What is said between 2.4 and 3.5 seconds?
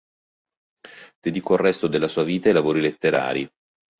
ai lavori letterari.